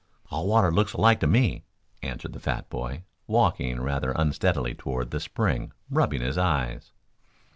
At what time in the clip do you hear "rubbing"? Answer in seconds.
5.91-6.21